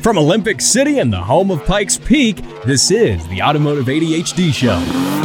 [0.00, 5.19] From Olympic City and the home of Pikes Peak, this is the Automotive ADHD Show.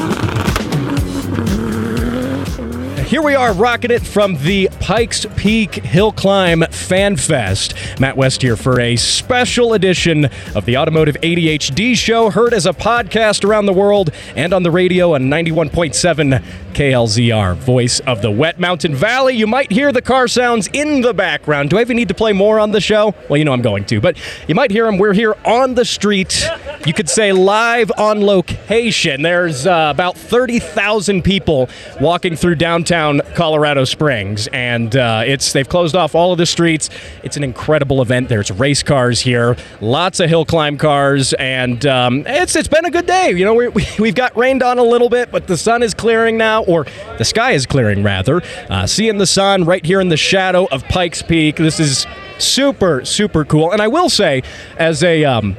[3.15, 7.73] Here we are rocking it from the Pikes Peak Hill Climb Fan Fest.
[7.97, 12.73] Matt West here for a special edition of the Automotive ADHD Show, heard as a
[12.73, 16.43] podcast around the world and on the radio on 91.7
[16.73, 19.33] KLZR, voice of the Wet Mountain Valley.
[19.33, 21.69] You might hear the car sounds in the background.
[21.69, 23.15] Do I even need to play more on the show?
[23.29, 24.17] Well, you know I'm going to, but
[24.49, 24.97] you might hear them.
[24.97, 26.45] We're here on the street.
[26.85, 29.21] You could say live on location.
[29.21, 31.69] There's uh, about 30,000 people
[32.01, 33.04] walking through downtown
[33.35, 36.89] Colorado Springs, and uh, it's they've closed off all of the streets.
[37.23, 38.29] It's an incredible event.
[38.29, 42.91] There's race cars here, lots of hill climb cars, and um, it's it's been a
[42.91, 43.31] good day.
[43.31, 45.93] You know, we, we, we've got rained on a little bit, but the sun is
[45.93, 46.85] clearing now or
[47.17, 48.41] the sky is clearing rather.
[48.69, 51.57] Uh, seeing the sun right here in the shadow of Pikes Peak.
[51.57, 52.05] This is
[52.39, 53.71] super, super cool.
[53.71, 54.43] And I will say,
[54.77, 55.23] as a.
[55.25, 55.57] Um,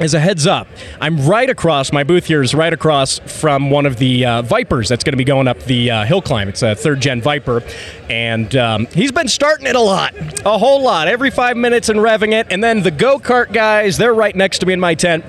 [0.00, 0.66] as a heads up,
[0.98, 4.88] I'm right across, my booth here is right across from one of the uh, Vipers
[4.88, 6.48] that's going to be going up the uh, hill climb.
[6.48, 7.62] It's a third gen Viper.
[8.08, 10.14] And um, he's been starting it a lot,
[10.46, 12.46] a whole lot, every five minutes and revving it.
[12.50, 15.22] And then the go kart guys, they're right next to me in my tent.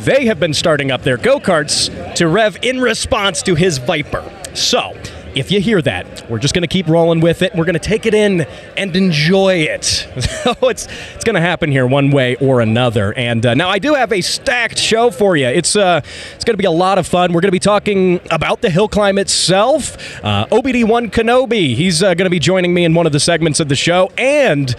[0.00, 4.22] They have been starting up their go karts to rev in response to his Viper.
[4.54, 4.94] So,
[5.34, 7.54] if you hear that, we're just going to keep rolling with it.
[7.54, 10.08] We're going to take it in and enjoy it.
[10.40, 13.12] So it's it's going to happen here one way or another.
[13.12, 15.48] And uh, now I do have a stacked show for you.
[15.48, 16.00] It's uh
[16.34, 17.32] it's going to be a lot of fun.
[17.32, 19.96] We're going to be talking about the hill climb itself.
[20.24, 23.60] Uh, OBD1 Kenobi, he's uh, going to be joining me in one of the segments
[23.60, 24.74] of the show, and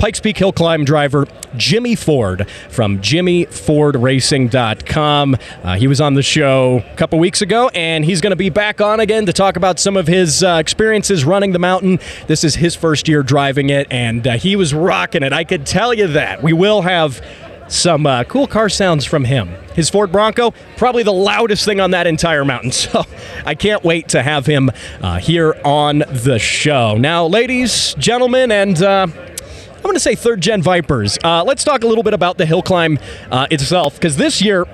[0.00, 1.26] Pikes Peak Hill Climb driver
[1.58, 5.36] Jimmy Ford from JimmyFordRacing.com.
[5.62, 8.48] Uh, he was on the show a couple weeks ago, and he's going to be
[8.48, 11.98] back on again to talk about some of his uh, experiences running the mountain.
[12.28, 15.34] This is his first year driving it, and uh, he was rocking it.
[15.34, 16.42] I could tell you that.
[16.42, 17.22] We will have
[17.68, 19.50] some uh, cool car sounds from him.
[19.74, 22.72] His Ford Bronco, probably the loudest thing on that entire mountain.
[22.80, 23.04] So
[23.44, 24.70] I can't wait to have him
[25.02, 26.96] uh, here on the show.
[26.96, 29.06] Now, ladies, gentlemen, and uh,
[29.80, 31.18] I'm going to say third gen Vipers.
[31.24, 32.98] Uh, let's talk a little bit about the hill climb
[33.30, 34.66] uh, itself, because this year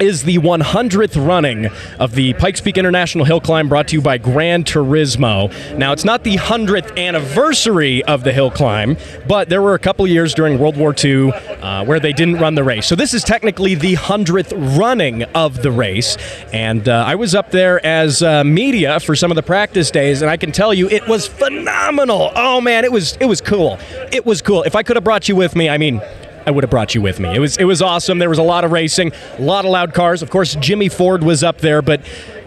[0.00, 1.66] is the 100th running
[1.98, 5.50] of the Pikes Peak International Hill Climb brought to you by Gran Turismo.
[5.76, 10.06] Now, it's not the 100th anniversary of the hill climb, but there were a couple
[10.06, 12.86] years during World War II uh, where they didn't run the race.
[12.86, 16.16] So this is technically the 100th running of the race.
[16.52, 20.22] And uh, I was up there as uh, media for some of the practice days,
[20.22, 22.30] and I can tell you it was phenomenal.
[22.34, 23.78] Oh man, it was it was cool.
[24.12, 24.62] It was cool.
[24.62, 26.00] If I could have brought you with me, I mean,
[26.46, 27.34] I would have brought you with me.
[27.34, 28.18] It was it was awesome.
[28.18, 30.22] There was a lot of racing, a lot of loud cars.
[30.22, 32.00] Of course, Jimmy Ford was up there, but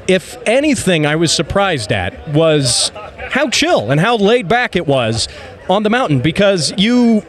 [0.08, 2.92] if anything I was surprised at was
[3.30, 5.28] how chill and how laid back it was
[5.70, 7.24] on the mountain because you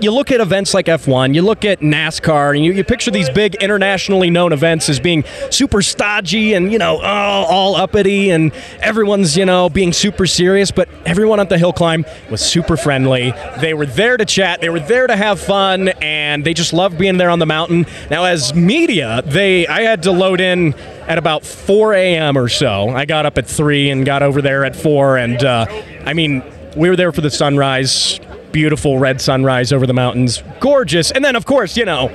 [0.00, 3.28] you look at events like F1, you look at NASCAR, and you, you picture these
[3.30, 8.52] big internationally known events as being super stodgy and, you know, all, all uppity, and
[8.80, 10.70] everyone's, you know, being super serious.
[10.70, 13.32] But everyone at the hill climb was super friendly.
[13.60, 16.98] They were there to chat, they were there to have fun, and they just loved
[16.98, 17.86] being there on the mountain.
[18.10, 20.74] Now, as media, they I had to load in
[21.06, 22.38] at about 4 a.m.
[22.38, 22.88] or so.
[22.88, 25.66] I got up at 3 and got over there at 4, and uh,
[26.06, 26.42] I mean,
[26.76, 28.18] we were there for the sunrise
[28.52, 30.42] beautiful red sunrise over the mountains.
[30.60, 31.10] Gorgeous.
[31.10, 32.14] And then, of course, you know,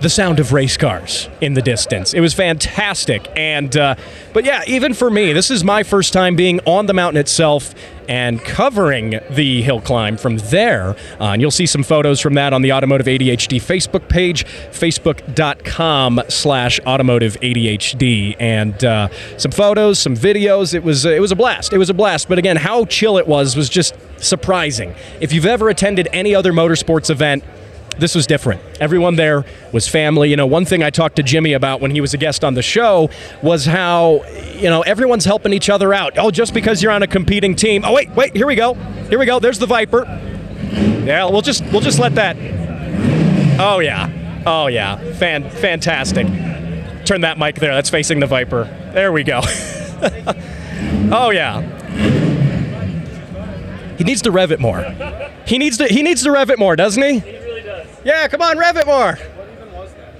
[0.00, 2.12] the sound of race cars in the distance.
[2.12, 3.26] It was fantastic.
[3.34, 3.94] And, uh,
[4.32, 7.74] but yeah, even for me, this is my first time being on the mountain itself
[8.08, 10.90] and covering the hill climb from there.
[11.20, 16.20] Uh, and you'll see some photos from that on the Automotive ADHD Facebook page, facebook.com
[16.28, 18.36] slash automotive ADHD.
[18.38, 19.08] And uh,
[19.38, 20.74] some photos, some videos.
[20.74, 21.72] It was, it was a blast.
[21.72, 22.28] It was a blast.
[22.28, 24.94] But again, how chill it was was just surprising.
[25.20, 27.44] If you've ever attended any other motorsports event,
[27.98, 28.60] this was different.
[28.80, 30.30] Everyone there was family.
[30.30, 32.54] You know, one thing I talked to Jimmy about when he was a guest on
[32.54, 33.10] the show
[33.42, 34.24] was how,
[34.54, 36.18] you know, everyone's helping each other out.
[36.18, 37.84] Oh, just because you're on a competing team.
[37.84, 38.74] Oh, wait, wait, here we go.
[39.08, 39.38] Here we go.
[39.38, 40.04] There's the Viper.
[41.06, 42.36] Yeah, we'll just we'll just let that.
[43.60, 44.42] Oh yeah.
[44.44, 44.96] Oh yeah.
[45.14, 46.26] Fan fantastic.
[47.06, 47.72] Turn that mic there.
[47.72, 48.64] That's facing the Viper.
[48.92, 49.40] There we go.
[51.12, 51.60] oh yeah.
[53.96, 54.82] He needs to rev it more.
[55.46, 57.35] He needs to he needs to rev it more, doesn't he?
[58.06, 59.18] Yeah, come on, rev it more.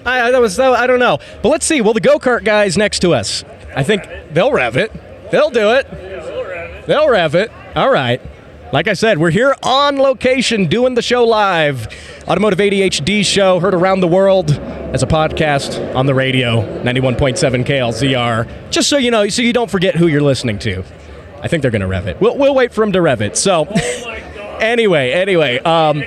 [0.04, 1.80] I, that was I don't know, but let's see.
[1.80, 3.44] Well, the go kart guys next to us,
[3.76, 4.02] I think
[4.32, 4.92] they'll rev it.
[5.30, 5.88] They'll do it.
[6.88, 7.52] They'll rev it.
[7.76, 8.20] All right.
[8.72, 11.86] Like I said, we're here on location doing the show live.
[12.26, 18.70] Automotive ADHD show heard around the world as a podcast on the radio, 91.7 KLZR.
[18.70, 20.82] Just so you know, so you don't forget who you're listening to.
[21.40, 22.20] I think they're going to rev it.
[22.20, 23.36] We'll, we'll wait for them to rev it.
[23.36, 23.64] So,
[24.60, 25.58] anyway, anyway.
[25.60, 26.02] Um,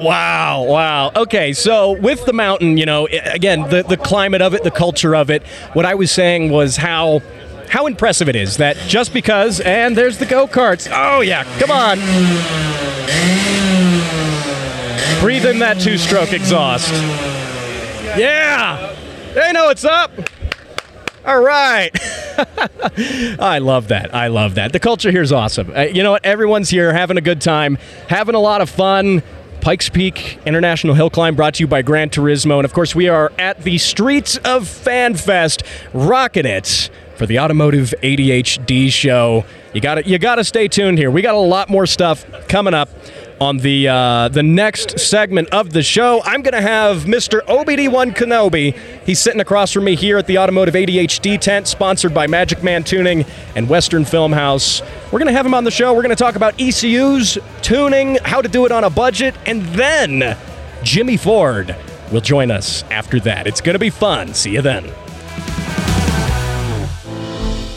[0.00, 1.12] Wow, wow.
[1.14, 5.14] Okay, so with the mountain, you know, again, the, the climate of it, the culture
[5.14, 5.42] of it,
[5.74, 7.20] what I was saying was how
[7.68, 10.88] how impressive it is that just because and there's the go-karts.
[10.92, 11.98] Oh yeah, come on.
[15.20, 16.90] Breathe in that two-stroke exhaust.
[18.16, 18.96] Yeah.
[19.34, 20.10] They know it's up.
[21.24, 21.90] All right.
[23.38, 24.14] I love that.
[24.14, 24.72] I love that.
[24.72, 25.72] The culture here is awesome.
[25.76, 26.24] Uh, you know what?
[26.24, 27.76] Everyone's here having a good time,
[28.08, 29.22] having a lot of fun.
[29.60, 32.56] Pikes Peak International Hill Climb brought to you by Gran Turismo.
[32.56, 35.62] And of course, we are at the streets of FanFest,
[35.92, 39.44] rocking it for the Automotive ADHD show.
[39.74, 41.10] You got to you got to stay tuned here.
[41.10, 42.88] We got a lot more stuff coming up
[43.40, 46.20] on the uh, the next segment of the show.
[46.24, 47.40] I'm going to have Mr.
[47.46, 48.76] OBD1 Kenobi.
[49.04, 52.84] He's sitting across from me here at the Automotive ADHD tent, sponsored by Magic Man
[52.84, 53.24] Tuning
[53.56, 54.82] and Western Film House.
[55.10, 55.94] We're going to have him on the show.
[55.94, 59.62] We're going to talk about ECUs, tuning, how to do it on a budget, and
[59.68, 60.36] then
[60.82, 61.74] Jimmy Ford
[62.12, 63.46] will join us after that.
[63.46, 64.34] It's going to be fun.
[64.34, 64.84] See you then.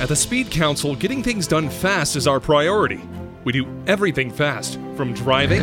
[0.01, 3.01] At the Speed Council, getting things done fast is our priority.
[3.44, 5.62] We do everything fast, from driving,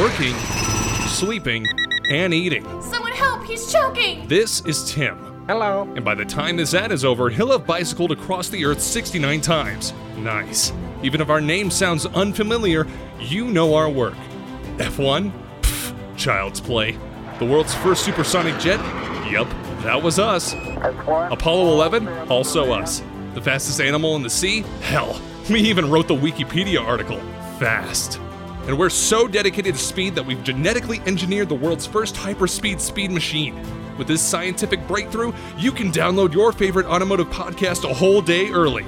[0.00, 0.34] working,
[1.08, 1.66] sleeping,
[2.10, 2.64] and eating.
[2.82, 3.44] Someone help!
[3.44, 4.28] He's choking!
[4.28, 5.18] This is Tim.
[5.48, 5.82] Hello.
[5.96, 9.40] And by the time this ad is over, he'll have bicycled across the earth 69
[9.40, 9.92] times.
[10.18, 10.72] Nice.
[11.02, 12.86] Even if our name sounds unfamiliar,
[13.20, 14.14] you know our work.
[14.76, 15.32] F1?
[15.62, 16.96] Pfft, child's play.
[17.40, 18.78] The world's first supersonic jet?
[19.30, 19.48] Yup,
[19.82, 20.54] that was us.
[20.54, 22.06] Apollo 11?
[22.28, 23.02] Also us.
[23.34, 24.60] The fastest animal in the sea?
[24.80, 25.20] Hell,
[25.50, 27.18] we even wrote the Wikipedia article.
[27.58, 28.18] Fast.
[28.66, 33.10] And we're so dedicated to speed that we've genetically engineered the world's first hyperspeed speed
[33.10, 33.54] machine.
[33.96, 38.84] With this scientific breakthrough, you can download your favorite automotive podcast a whole day early.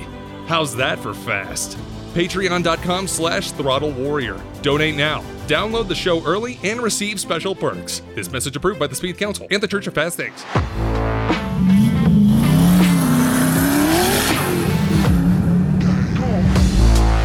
[0.47, 1.79] How's that for fast?
[2.15, 4.41] Patreon.com slash throttle warrior.
[4.63, 5.23] Donate now.
[5.47, 8.03] Download the show early and receive special perks.
[8.15, 10.45] This message approved by the Speed Council and the Church of Fast Things.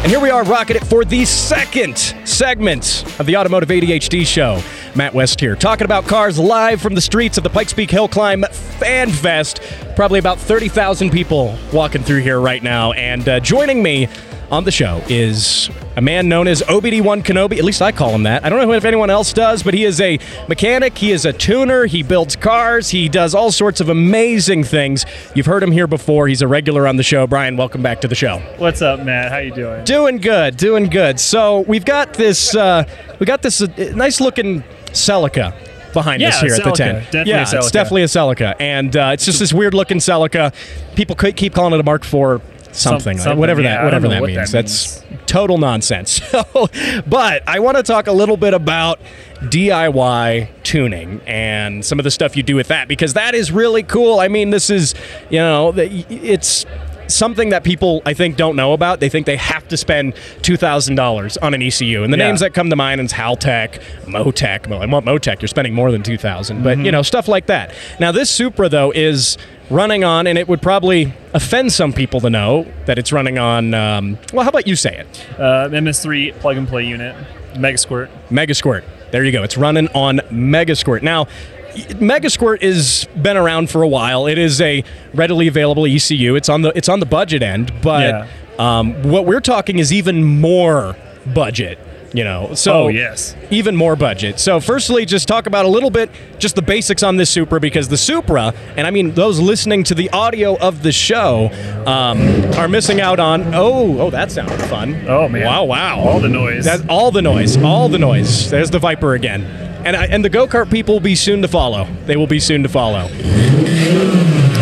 [0.04, 1.96] And here we are rocking it for the second
[2.26, 4.62] segment of the Automotive ADHD show.
[4.94, 8.06] Matt West here, talking about cars live from the streets of the Pikes Peak Hill
[8.06, 9.62] Climb Fan Fest.
[9.96, 12.92] Probably about 30,000 people walking through here right now.
[12.92, 14.08] And uh, joining me
[14.54, 17.58] on the show is a man known as OBD1 Kenobi.
[17.58, 18.44] At least I call him that.
[18.44, 20.18] I don't know if anyone else does, but he is a
[20.48, 20.96] mechanic.
[20.96, 21.86] He is a tuner.
[21.86, 22.88] He builds cars.
[22.88, 25.04] He does all sorts of amazing things.
[25.34, 26.28] You've heard him here before.
[26.28, 27.26] He's a regular on the show.
[27.26, 28.38] Brian, welcome back to the show.
[28.58, 29.32] What's up, Matt?
[29.32, 29.84] How you doing?
[29.84, 31.18] Doing good, doing good.
[31.18, 32.84] So we've got this, uh,
[33.18, 34.62] we got this uh, nice looking
[34.92, 35.52] Celica
[35.92, 37.04] behind Yeah, us here at the tent.
[37.06, 40.54] Definitely yeah, it's definitely a Celica, and uh, it's just this weird looking Celica.
[40.94, 42.40] People could keep calling it a Mark IV
[42.74, 44.50] something, something, whatever yeah, that whatever that means.
[44.50, 46.20] that That's total nonsense.
[46.34, 46.68] So,
[47.06, 48.98] but I want to talk a little bit about
[49.42, 53.82] DIY tuning and some of the stuff you do with that because that is really
[53.84, 54.18] cool.
[54.18, 54.94] I mean, this is
[55.30, 56.66] you know, it's
[57.06, 59.00] something that people I think don't know about.
[59.00, 62.26] They think they have to spend two thousand dollars on an ECU, and the Yeah.
[62.28, 64.66] names that come to mind is Haltech, Motec.
[64.68, 65.40] Well, I want Motec.
[65.42, 67.72] You're spending more than two thousand, but you know stuff like that.
[68.00, 69.36] Now this Supra though is
[69.70, 73.72] running on, and it would probably offend some people to know that it's running on.
[73.74, 75.26] Um, well, how about you say it?
[75.38, 77.16] Uh, MS3 plug and play unit,
[77.58, 78.10] Mega Squirt.
[78.30, 78.82] Megasquirt.
[79.10, 79.42] There you go.
[79.42, 81.02] It's running on Megasquirt.
[81.02, 81.28] Now,
[81.74, 84.26] Megasquirt has been around for a while.
[84.26, 86.34] It is a readily available ECU.
[86.36, 88.26] It's on the it's on the budget end, but
[88.58, 88.78] Yeah.
[88.78, 91.78] um, what we're talking is even more budget.
[92.12, 93.34] You know, so Oh, yes.
[93.50, 94.38] even more budget.
[94.38, 97.88] So, firstly, just talk about a little bit just the basics on this Supra because
[97.88, 101.50] the Supra, and I mean those listening to the audio of the show,
[101.86, 102.20] um,
[102.56, 103.52] are missing out on.
[103.52, 104.94] Oh, oh, that sounded fun.
[105.08, 105.44] Oh, man.
[105.44, 105.98] Wow, wow.
[105.98, 106.64] All the noise.
[106.64, 107.56] That's all the noise.
[107.60, 108.48] All the noise.
[108.48, 109.42] There's the Viper again.
[109.84, 111.86] And, I- and the go kart people will be soon to follow.
[112.06, 113.08] They will be soon to follow.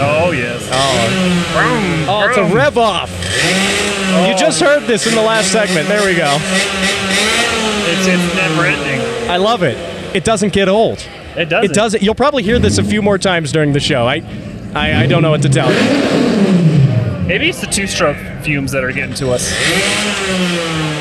[0.05, 0.69] Oh, yes.
[0.73, 3.11] Oh, oh it's a rev off.
[3.11, 4.37] You oh.
[4.39, 5.89] just heard this in the last segment.
[5.89, 6.37] There we go.
[7.85, 9.31] It's, it's never ending.
[9.31, 9.77] I love it.
[10.15, 10.99] It doesn't get old.
[11.37, 11.71] It doesn't.
[11.71, 12.03] It doesn't.
[12.03, 14.07] You'll probably hear this a few more times during the show.
[14.07, 14.23] I,
[14.75, 15.81] I, I don't know what to tell you.
[17.27, 19.51] Maybe it's the two stroke fumes that are getting to us.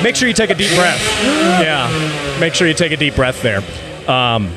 [0.04, 1.02] Make sure you take a deep breath.
[1.62, 2.38] Yeah.
[2.40, 3.62] Make sure you take a deep breath there.
[4.12, 4.52] Um,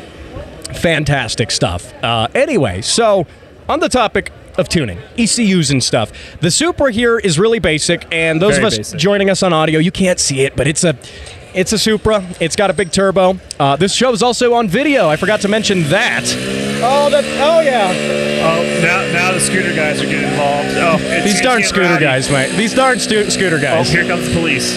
[0.75, 1.93] fantastic stuff.
[2.03, 3.27] Uh, anyway, so
[3.69, 8.41] on the topic of tuning, ECUs and stuff, the Supra here is really basic, and
[8.43, 8.99] those Very of us basic.
[9.01, 10.97] joining us on audio, you can't see it, but it's a
[11.55, 12.27] it's a Supra.
[12.41, 13.39] It's got a big turbo.
[13.61, 15.09] Uh, this show is also on video.
[15.09, 16.25] I forgot to mention that.
[16.83, 17.25] Oh, that.
[17.41, 17.93] Oh yeah.
[18.45, 20.71] Oh, now now the scooter guys are getting involved.
[20.77, 22.05] Oh, it's, These it's darn scooter rowdy.
[22.05, 22.57] guys, mate.
[22.57, 23.89] These darn stu- scooter Oh, guys.
[23.93, 24.77] here comes the police.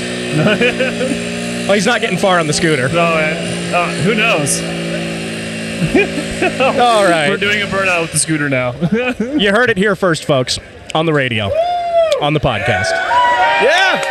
[1.69, 2.87] Oh, he's not getting far on the scooter.
[2.89, 4.61] Oh, uh, Uh, who knows?
[6.61, 7.29] All right.
[7.29, 8.71] We're doing a burnout with the scooter now.
[9.37, 10.57] You heard it here first, folks,
[10.95, 11.45] on the radio,
[12.21, 12.89] on the podcast.
[13.61, 14.01] Yeah.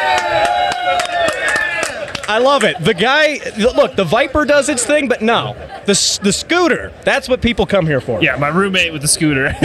[2.28, 2.76] I love it.
[2.80, 5.54] The guy, look, the Viper does its thing, but no,
[5.86, 6.92] the the scooter.
[7.04, 8.20] That's what people come here for.
[8.20, 9.54] yeah, my roommate with the scooter.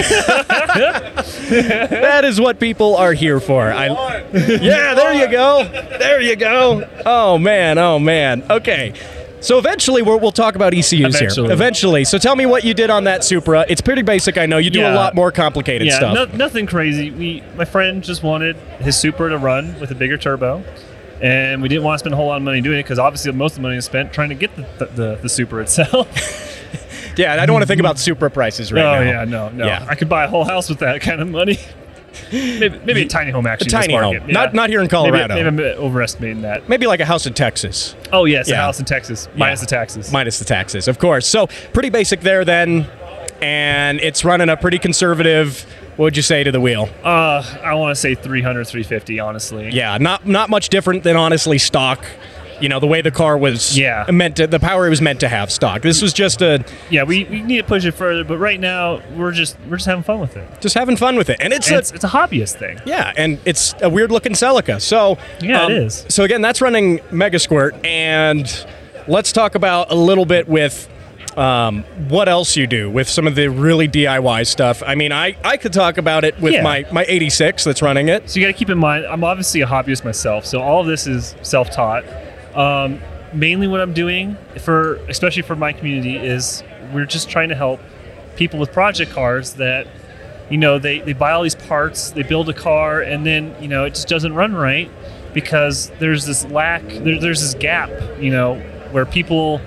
[1.51, 3.69] That is what people are here for.
[3.71, 3.88] I,
[4.33, 5.63] yeah, there you go.
[6.00, 6.88] There you go.
[7.05, 7.77] Oh man.
[7.77, 8.43] Oh man.
[8.50, 8.93] Okay.
[9.41, 11.48] So eventually we'll, we'll talk about ECUs Eventually.
[11.48, 11.53] here.
[11.53, 12.03] Eventually.
[12.05, 13.65] So tell me what you did on that Supra.
[13.67, 14.38] It's pretty basic.
[14.38, 16.13] I know you do a lot more complicated yeah, stuff.
[16.13, 17.12] no, nothing crazy.
[17.12, 20.63] We, my friend just wanted his Supra to run with a bigger turbo,
[21.21, 23.31] and we didn't want to spend a whole lot of money doing it because obviously
[23.31, 26.07] most of the money is spent trying to get the the, the, the Supra itself.
[27.17, 29.00] Yeah, I don't want to think about Supra prices right oh now.
[29.00, 29.65] Oh yeah, no, no.
[29.65, 29.86] Yeah.
[29.88, 31.60] I could buy a whole house with that kind of money.
[32.32, 33.65] Maybe, maybe a tiny home actually.
[33.68, 34.15] in tiny home.
[34.15, 34.27] market.
[34.32, 35.36] Not not here in Colorado.
[35.36, 36.68] Maybe, maybe I'm overestimating that.
[36.70, 38.56] Maybe like a house in Texas, Oh yes, Yeah.
[38.60, 40.12] a house in Texas minus the taxes.
[40.12, 41.27] minus the taxes, of course.
[41.27, 42.88] So pretty basic there then,
[43.41, 45.65] and it's running a pretty conservative.
[45.98, 46.89] What would you say to the wheel?
[47.03, 49.20] uh, I want to say 300, 350.
[49.20, 49.70] Honestly.
[49.72, 52.03] Yeah, not not much different than honestly stock.
[52.62, 54.06] You know the way the car was Yeah.
[54.12, 55.82] meant to, the power it was meant to have stock.
[55.82, 59.01] This was just a Yeah, we, we need to push it further, but right now
[59.15, 60.48] we're just we're just having fun with it.
[60.62, 62.80] just having fun with it, and it's And a it's, it's a hobbyist thing.
[62.86, 64.80] Yeah, and it's a weird looking Celica.
[64.82, 66.06] So Yeah, it is.
[66.10, 68.46] So again, that's running Mega Squirt, and
[69.08, 70.88] let's talk about a little bit with
[71.38, 74.84] um, what else you do with some of the really DIY stuff.
[74.86, 76.62] I mean, I, I could talk about it with Yeah.
[76.62, 78.30] my my 86 that's running it.
[78.30, 80.88] So you got to keep in mind, I'm obviously a hobbyist myself, so all of
[80.88, 82.03] this is self-taught.
[82.55, 83.00] Um,
[83.34, 87.79] mainly, what I'm doing for, especially for my community, is we're just trying to help
[88.36, 89.88] people with project cars that,
[90.50, 93.67] you know, they they buy all these parts, they build a car, and then you
[93.67, 94.89] know it just doesn't run right
[95.34, 97.89] because there's this lack, there, there's this gap,
[98.20, 98.55] you know,
[98.91, 99.62] where people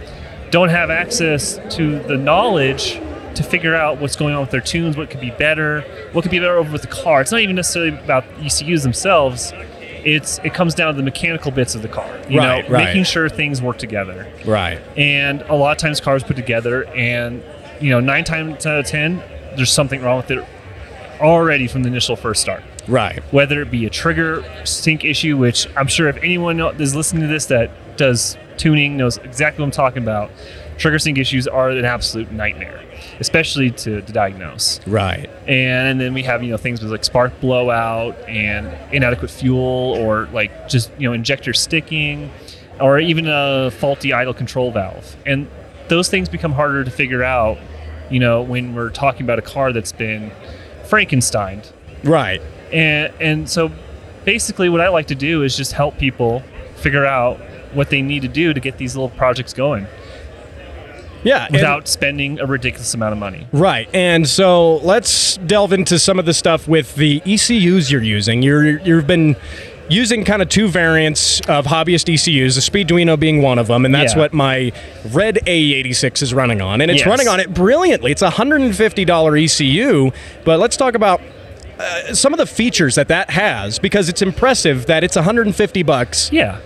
[0.51, 3.01] don't have access to the knowledge
[3.35, 5.81] to figure out what's going on with their tunes, what could be better,
[6.13, 7.21] what could be better over with the car.
[7.21, 9.53] It's not even necessarily about ECUs themselves.
[10.05, 12.09] It's it comes down to the mechanical bits of the car.
[12.29, 12.85] You Right, know, right.
[12.87, 14.27] making sure things work together.
[14.45, 14.81] Right.
[14.97, 17.43] And a lot of times cars put together and
[17.81, 19.23] you know, nine times out of ten,
[19.57, 20.45] there's something wrong with it
[21.21, 23.21] already from the initial first start Right.
[23.31, 27.29] whether it be a trigger sync issue, which I'm sure if anyone is listening to
[27.29, 30.31] this that does tuning knows exactly what I'm talking about.
[30.79, 32.83] Trigger sync issues are an absolute nightmare,
[33.21, 34.81] especially to, to diagnose.
[34.87, 35.31] Right.
[35.47, 40.29] And, then we have you know things with like spark blowout and inadequate fuel, or
[40.33, 42.31] like just you know injector sticking,
[42.81, 45.17] or even a faulty idle control valve.
[45.25, 45.49] And
[45.89, 47.59] those things become harder to figure out,
[48.11, 50.33] you know, when we're talking about a car that's been
[50.85, 51.71] Frankensteined
[52.03, 52.41] Right.
[52.73, 53.71] and and so
[54.25, 56.43] basically what i like to do is just help people
[56.77, 57.39] figure out
[57.73, 59.87] what they need to do to get these little projects going
[61.25, 61.47] Yeah.
[61.47, 63.89] and- without spending a ridiculous amount of money Right.
[63.95, 68.43] And so let's delve into some of the stuff with the ECUs you're using.
[68.43, 69.37] You're you've been
[69.89, 73.95] using kind of two variants of hobbyist ECUs, the Speeduino being one of them, and
[73.95, 74.21] that's Yeah.
[74.21, 74.73] what my
[75.13, 76.81] red AE86 is running on.
[76.81, 77.07] And it's Yes.
[77.09, 78.11] running on it brilliantly.
[78.11, 80.11] It's a $150 ECU,
[80.45, 81.21] but let's talk about
[81.79, 86.31] uh, some of the features that that has because it's impressive that it's 150 bucks.
[86.33, 86.59] yeah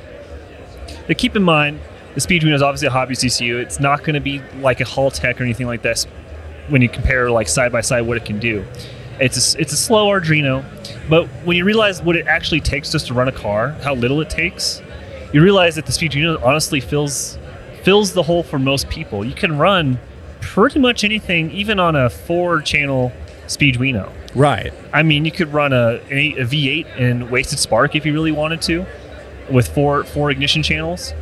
[1.07, 1.81] but keep in mind
[2.19, 5.39] the Speeduino is obviously a hobby ECU it's not going to be like a Haltech
[5.39, 6.05] or anything like this
[6.69, 8.65] when you compare like side by side what it can do
[9.21, 10.65] it's a, it's a slow arduino
[11.09, 14.21] but when you realize what it actually takes just to run a car how little
[14.21, 14.83] it takes
[15.33, 17.39] you realize that the Speeduino honestly fills
[17.83, 19.99] fills the hole for most people you can run
[20.41, 23.13] pretty much anything even on a four channel
[23.47, 24.75] Speeduino Right.
[24.93, 28.61] I mean, you could run a, a V8 in wasted spark if you really wanted
[28.63, 28.85] to,
[29.51, 31.15] with four four ignition channels.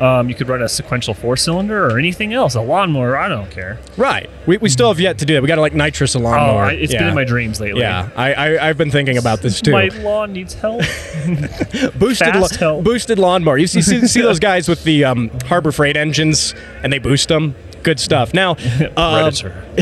[0.00, 3.16] Um, you could run a sequential four cylinder or anything else, a lawnmower.
[3.18, 3.78] I don't care.
[3.98, 4.30] Right.
[4.46, 5.42] We, we still have yet to do it.
[5.42, 6.62] We got to like nitrous a Oh, lawnmower.
[6.64, 7.82] I, it's been in my dreams lately.
[7.82, 9.72] Yeah, I, I I've been thinking about this too.
[9.72, 10.80] My lawn needs help.
[11.98, 12.84] boosted Fast help.
[12.84, 13.58] boosted lawnmower.
[13.58, 17.28] You see, see, see those guys with the um, Harbor Freight engines, and they boost
[17.28, 17.54] them.
[17.82, 18.34] Good stuff.
[18.34, 18.56] Now,
[18.96, 19.32] um,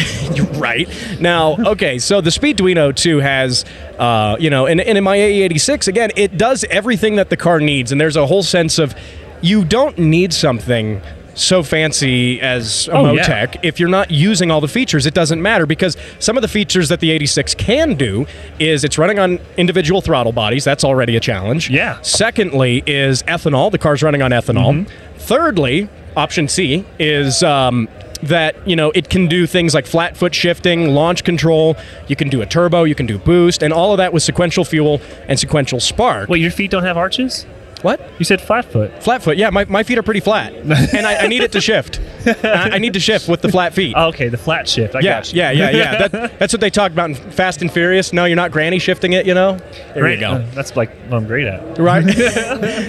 [0.54, 0.88] right.
[1.20, 3.64] Now, okay, so the Speeduino 2 has,
[3.98, 7.58] uh, you know, and, and in my AE86, again, it does everything that the car
[7.58, 8.94] needs, and there's a whole sense of
[9.40, 11.00] you don't need something
[11.34, 13.22] so fancy as a Oh, yeah.
[13.22, 13.60] Motec.
[13.62, 16.88] If you're not using all the features, it doesn't matter because some of the features
[16.88, 18.26] that the 86 can do
[18.58, 20.64] is it's running on individual throttle bodies.
[20.64, 21.70] That's already a challenge.
[21.70, 22.00] Yeah.
[22.02, 23.70] Secondly, is ethanol.
[23.70, 24.88] The car's running on ethanol.
[25.16, 27.88] Thirdly, option C is um,
[28.24, 31.76] that you know it can do things like flat foot shifting, launch control.
[32.08, 34.64] You can do a turbo, you can do boost, and all of that with sequential
[34.64, 36.28] fuel and sequential spark.
[36.28, 37.46] Well, your feet don't have arches?
[37.82, 38.00] What?
[38.18, 39.02] You said flat foot.
[39.02, 39.36] Flat foot.
[39.36, 42.00] Yeah, my, my feet are pretty flat, and I, I need it to shift.
[42.26, 43.94] I, I need to shift with the flat feet.
[43.96, 44.94] Okay, the flat shift.
[44.94, 45.38] I yeah, got you.
[45.38, 46.08] yeah, yeah, yeah.
[46.08, 48.12] That, that's what they talked about in Fast and Furious.
[48.12, 49.26] No, you're not granny shifting it.
[49.26, 49.58] You know.
[49.94, 50.14] There Great.
[50.18, 50.32] you go.
[50.32, 51.78] Uh, That's like what I'm great at.
[51.78, 52.04] right?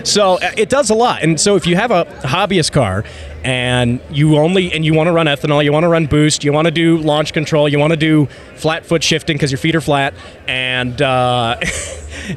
[0.07, 1.23] so uh, it does a lot.
[1.23, 3.03] And so if you have a hobbyist car
[3.43, 6.51] and you only and you want to run ethanol, you want to run boost, you
[6.51, 9.75] want to do launch control, you want to do flat foot shifting because your feet
[9.75, 10.13] are flat,
[10.47, 11.57] and uh,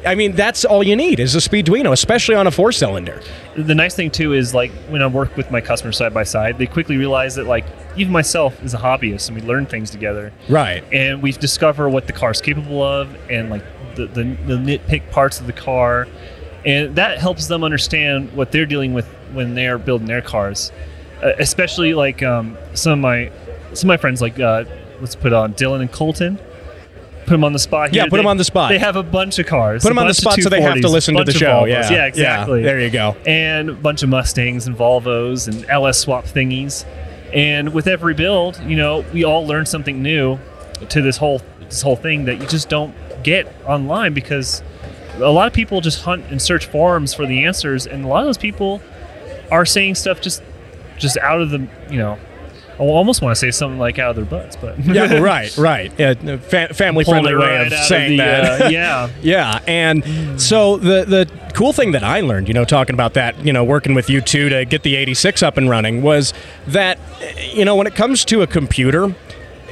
[0.05, 3.21] I mean that's all you need is a Speeduino, especially on a four cylinder.
[3.55, 6.57] The nice thing too is like when I work with my customers side by side,
[6.57, 10.33] they quickly realize that like even myself is a hobbyist and we learn things together.
[10.49, 10.83] Right.
[10.91, 13.63] and we discover what the car's capable of and like
[13.95, 16.07] the, the, the nitpick parts of the car
[16.65, 20.71] and that helps them understand what they're dealing with when they're building their cars
[21.21, 23.31] uh, especially like um, some of my
[23.73, 24.63] some of my friends like uh,
[24.99, 26.39] let's put on dylan and colton
[27.25, 28.03] put them on the spot here.
[28.03, 28.69] Yeah, put They- on the spot.
[28.69, 30.87] they have a bunch of cars Put them on the spot so they have to
[30.89, 31.65] listen to the show.
[31.65, 31.91] Yeah.
[31.91, 33.15] yeah exactly there you go.
[33.25, 36.85] and a bunch of Mustangs and Volvos and LS swap thingies.
[37.33, 40.37] And with every build, you know, we all learn something new
[40.89, 44.61] to this whole this whole thing that you just don't get online because
[45.15, 48.19] a lot of people just hunt and search forums for the answers, and a lot
[48.19, 48.81] of those people
[49.51, 50.43] are saying stuff just
[50.99, 52.17] just out of the you know.
[52.79, 55.55] I almost want to say something like out of their butts, but Yeah, well, right,
[55.57, 55.91] right.
[55.97, 58.61] Yeah, fa- family friendly way right of saying the, that.
[58.61, 59.09] uh, yeah.
[59.21, 63.45] Yeah, and so the the cool thing that I learned, you know, talking about that,
[63.45, 66.33] you know, working with you two to get the 86 up and running was
[66.67, 66.97] that
[67.53, 69.13] you know, when it comes to a computer,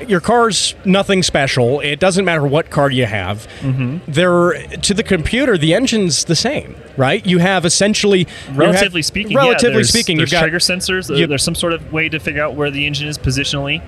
[0.08, 1.80] your car's nothing special.
[1.80, 3.48] It doesn't matter what car you have.
[3.62, 4.12] Mm-hmm.
[4.12, 7.26] There to the computer, the engine's the same, right?
[7.26, 10.60] You have essentially you have- Relatively speaking, yeah, relatively there's- speaking, there's you've got trigger
[10.60, 11.10] sensors.
[11.10, 13.82] uh, you- there's some sort of way to figure out where the engine is positionally.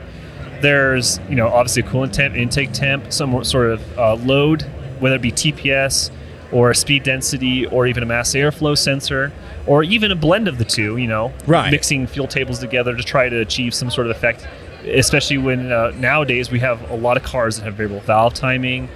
[0.61, 4.63] There's, you know, obviously a coolant temp, intake temp, some sort of uh, load,
[4.99, 6.09] whether it be TPS
[6.51, 9.33] or a speed density or even a mass airflow sensor
[9.65, 10.95] or even a blend of the two.
[10.97, 11.71] You know, Right.
[11.71, 14.47] mixing fuel tables together to try to achieve some sort of effect.
[14.85, 18.89] Especially when uh, nowadays we have a lot of cars that have variable valve timing.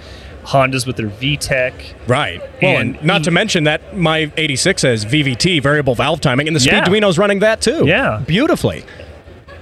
[0.44, 2.08] Hondas with their VTEC.
[2.08, 2.40] Right.
[2.62, 6.56] Well, and, And not to mention that my 86 has VVT, variable valve timing, and
[6.56, 6.82] the Yeah.
[6.84, 7.86] Speeduino's running that too.
[7.86, 8.22] Yeah.
[8.26, 8.84] Beautifully.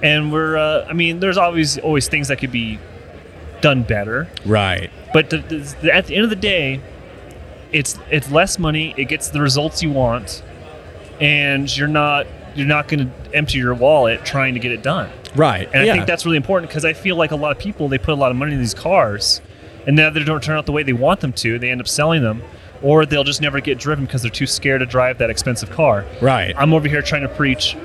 [0.01, 2.77] and we're uh, i mean there's always always things that could be
[3.61, 4.91] done better Right.
[5.11, 5.39] but the,
[5.81, 6.79] the, at the end of the day
[7.71, 10.43] it's it's less money it gets the results you want
[11.19, 15.09] and you're not you're not going to empty your wallet trying to get it done
[15.37, 15.69] Right.
[15.73, 15.93] and yeah.
[15.93, 18.11] i think that's really important because i feel like a lot of people they put
[18.11, 19.41] a lot of money in these cars
[19.85, 21.87] and now they don't turn out the way they want them to they end up
[21.87, 22.41] selling them
[22.81, 26.05] or they'll just never get driven because they're too scared to drive that expensive car
[26.21, 26.53] right.
[26.57, 27.75] I'm over here trying to preach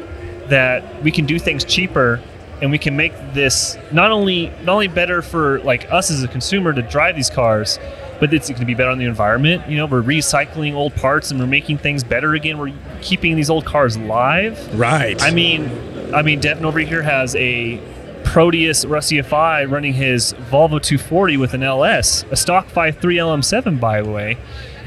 [0.49, 2.21] that we can do things cheaper
[2.63, 6.29] and we can make this not only not only better for like us as a
[6.29, 7.79] consumer to drive these cars,
[8.21, 9.69] but it's going to be better on the environment.
[9.69, 12.59] You know, we're recycling old parts and we're making things better again.
[12.59, 14.79] We're keeping these old cars live.
[14.79, 15.21] right.
[15.21, 15.65] I mean,
[16.13, 17.81] I mean, Devin over here has a
[18.25, 24.11] Proteus rusEFI running his Volvo 240 with an LS, a stock 5.3 LM7, by the
[24.11, 24.39] way,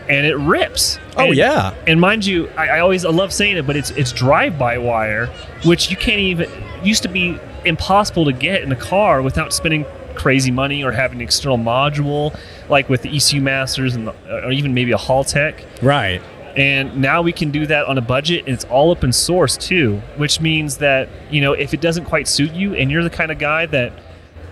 [0.07, 0.99] and it rips.
[1.17, 1.73] Oh, And- yeah.
[1.85, 5.27] And mind you, I, I always I love saying it, but it's it's drive-by wire,
[5.65, 6.49] which you can't even
[6.83, 11.17] used to be impossible to get in a car without spending crazy money or having
[11.17, 12.38] an external module
[12.69, 16.21] like with the ECU Masters and the, or even maybe a Haltech right.
[16.56, 20.02] And now we can do that on a budget and it's all open source too
[20.18, 23.32] which means that you know if it doesn't quite suit you and you're the kind
[23.32, 23.91] of guy that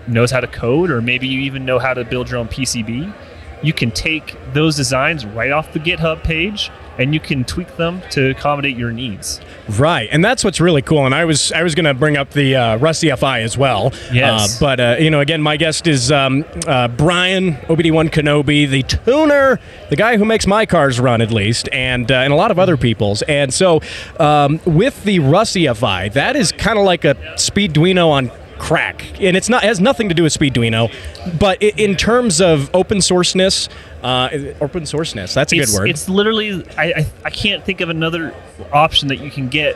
[0.07, 3.13] knows how to code or maybe you even know how to build your own pcb
[3.61, 8.01] you can take those designs right off the github page and you can tweak them
[8.11, 11.05] to accommodate your needs Right, and that's what's really cool.
[11.05, 13.93] And I was I was going to bring up the uh, rusEFI as well.
[14.11, 14.57] Yes.
[14.57, 18.83] Uh, but uh, you know, again, my guest is um, uh, Brian OBD1 Kenobi, the
[18.83, 22.51] tuner, the guy who makes my cars run at least, and uh, and a lot
[22.51, 23.21] of other people's.
[23.23, 23.79] And so,
[24.19, 28.31] um, with the rusEFI, that is kind of like a Speeduino on
[28.63, 30.89] crack, and it's not it has nothing to do with Speeduino,
[31.37, 33.67] but i in terms of open sourceness.
[34.01, 34.29] Uh,
[34.61, 35.33] open sourceness.
[35.33, 35.89] That's a it's, good word.
[35.89, 38.33] it's literally I, I i can't think of another
[38.71, 39.75] option that you can get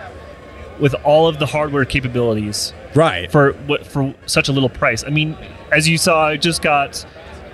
[0.79, 3.29] with all of the hardware capabilities right.
[3.29, 5.03] for what for such a little price.
[5.03, 5.37] I mean,
[5.71, 7.05] as you saw, I just got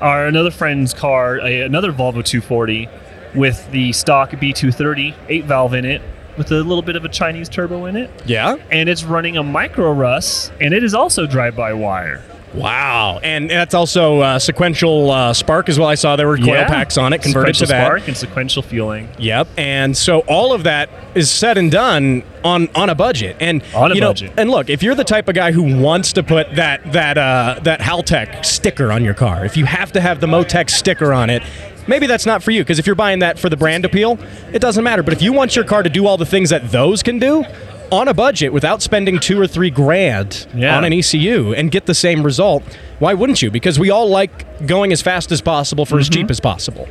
[0.02, 2.88] our another friend's car, a, another Volvo 240
[3.34, 6.02] with the stock B230 eight valve in it
[6.38, 8.56] with a little bit of a Chinese turbo in it, yeah.
[8.72, 12.24] and it's running a micro Russ, and it is also drive-by wire.
[12.54, 15.88] Wow, and that's also uh, sequential uh, spark as well.
[15.90, 17.86] I saw there were coil packs on it converted sequential to that.
[17.88, 19.10] spark and sequential fueling.
[19.18, 23.38] Yep, and so all of that is said and done on on a budget.
[23.40, 24.34] And On a you know, budget.
[24.38, 27.60] and look, if you're the type of guy who wants to put that that uh,
[27.64, 31.32] that Haltech sticker on your car, if you have to have the Motec sticker on
[31.32, 31.42] it,
[31.88, 34.18] maybe that's not for you because if you're buying that for the brand appeal,
[34.52, 35.04] it doesn't matter.
[35.04, 37.44] But if you want your car to do all the things that those can do
[37.92, 40.76] on a budget without spending two or three grand Yeah.
[40.76, 42.64] on an ECU and get the same result,
[42.98, 43.52] why wouldn't you?
[43.52, 46.22] Because we all like going as fast as possible for as Mm-hmm.
[46.22, 46.88] cheap as possible.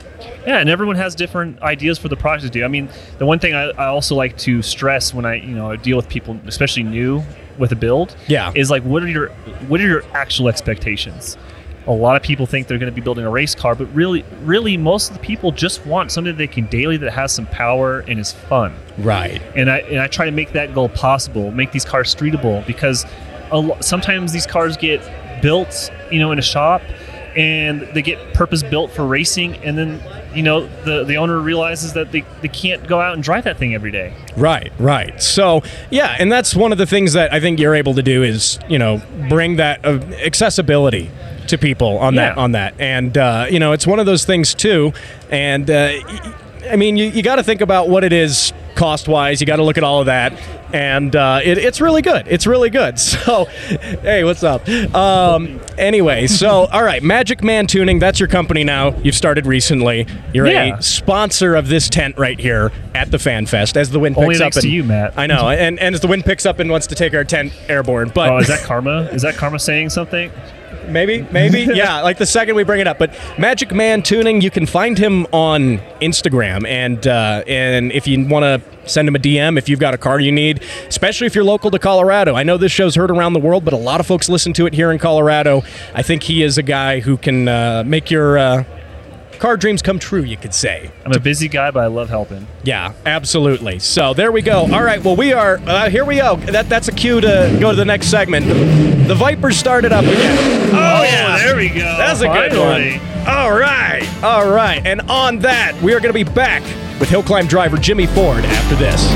[0.46, 2.64] Yeah, and everyone has different ideas for the project to do.
[2.64, 5.74] I mean, the one thing I, I also like to stress when I, you know,
[5.76, 7.22] deal with people, especially new
[7.58, 8.52] with a build, Yeah.
[8.54, 9.28] is like what are your
[9.68, 11.36] what are your actual expectations?
[11.86, 14.24] A lot of people think they're going to be building a race car, but really,
[14.42, 18.00] really, most of the people just want something they can daily that has some power
[18.00, 18.74] and is fun.
[18.98, 19.42] Right.
[19.56, 23.04] And I and I try to make that goal possible, make these cars streetable because
[23.50, 25.02] a lo- sometimes these cars get
[25.42, 26.82] built, you know, in a shop
[27.36, 30.02] and they get purpose built for racing and then
[30.34, 33.56] you know the the owner realizes that they, they can't go out and drive that
[33.56, 35.22] thing every day Right, right.
[35.22, 38.22] So, yeah, and that's one of the things that I think you're able to do
[38.22, 41.10] is, you know, bring that uh, accessibility
[41.48, 42.74] to people on that on that.
[42.80, 44.92] And uh, you know, it's one of those things too.
[45.30, 45.92] And uh,
[46.70, 49.40] I mean, you, you got to think about what it is cost wise.
[49.40, 50.32] You got to look at all of that,
[50.72, 52.26] and uh, it, it's really good.
[52.28, 52.98] It's really good.
[53.22, 54.66] So, hey, what's up?
[54.94, 57.98] Um, anyway, so all right, Magic Man Tuning.
[57.98, 58.96] That's your company now.
[58.98, 60.06] You've started recently.
[60.32, 60.78] You're Yeah.
[60.78, 63.76] a sponsor of this tent right here at the Fan Fest.
[63.76, 65.16] As the wind Only picks up, and, to you, Matt.
[65.18, 67.52] I know, and, and as the wind picks up and wants to take our tent
[67.68, 70.30] airborne, but oh is that karma is that karma saying something
[70.88, 72.00] Maybe, maybe, yeah.
[72.00, 75.26] Like the second we bring it up, but Magic Man Tuning, you can find him
[75.32, 79.80] on Instagram, and uh, and if you want to send him a DM, if you've
[79.80, 82.34] got a car you need, especially if you're local to Colorado.
[82.34, 84.66] I know this show's heard around the world, but a lot of folks listen to
[84.66, 85.62] it here in Colorado.
[85.94, 88.64] I think he is a guy who can uh, make your uh,
[89.42, 90.22] car dreams come true.
[90.22, 90.88] You could say.
[91.04, 93.80] i'm a busy guy but i love helping Yeah, absolutely.
[93.80, 94.72] So there we go.
[94.72, 95.02] All right.
[95.02, 96.04] Well, we are uh, here.
[96.04, 96.36] We go.
[96.36, 98.46] That that's a cue to go to the next segment.
[98.46, 98.54] The,
[99.08, 100.38] the Vipers started up again.
[100.72, 103.00] Oh, yeah, there we go That's a good one.
[103.26, 104.06] All right.
[104.22, 104.80] All right.
[104.86, 106.62] And on that, we are going to be back
[107.00, 109.10] with Hill Climb driver Jimmy Ford after this.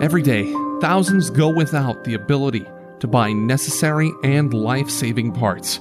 [0.00, 2.64] Every day, thousands go without the ability
[3.00, 5.78] to buy necessary and life saving parts.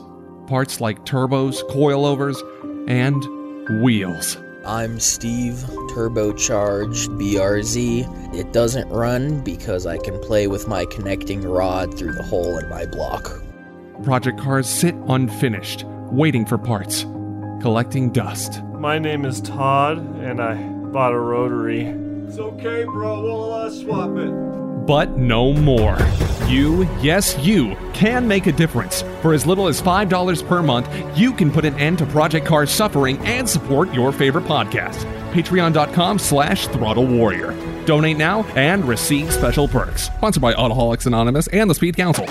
[0.49, 2.41] Parts like turbos, coilovers,
[2.89, 4.35] and wheels.
[4.65, 5.57] I'm Steve,
[5.91, 8.33] turbocharged BRZ.
[8.35, 12.67] It doesn't run because I can play with my connecting rod through the hole in
[12.67, 13.29] my block.
[14.01, 17.03] Project cars sit unfinished, waiting for parts,
[17.61, 18.63] collecting dust.
[18.79, 20.55] My name is Todd, and I
[20.91, 21.81] bought a rotary.
[22.27, 23.21] It's okay, bro.
[23.21, 24.78] We'll uh, swap it.
[24.89, 25.99] But no more.
[26.47, 29.03] You, yes, you, can make a difference.
[29.21, 32.71] For as little as $5 per month, you can put an end to Project Cars
[32.71, 35.05] suffering and support your favorite podcast.
[35.31, 37.53] Patreon.com slash Throttle Warrior.
[37.85, 40.05] Donate now and receive special perks.
[40.05, 42.25] Sponsored by Autoholics Anonymous and the Speed Council.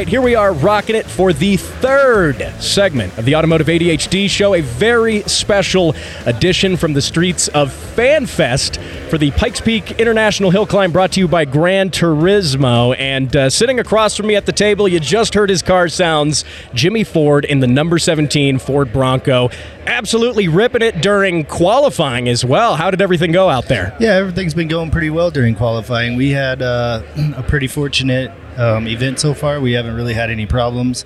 [0.00, 4.54] Right, here we are rocking it for the third segment of the Automotive ADHD show,
[4.54, 8.78] a very special edition from the streets of FanFest
[9.10, 12.94] for the Pikes Peak International Hill Climb brought to you by Gran Turismo.
[12.96, 16.44] And uh, sitting across from me at the table, you just heard his car sounds,
[16.74, 19.50] Jimmy Ford in the number 17 Ford Bronco.
[19.84, 22.76] Absolutely ripping it during qualifying as well.
[22.76, 23.96] How did everything go out there?
[23.98, 26.16] Yeah, everything's been going pretty well during qualifying.
[26.16, 27.02] We had uh,
[27.36, 29.60] a pretty fortunate um, event so far.
[29.60, 31.04] We haven't really had any problems.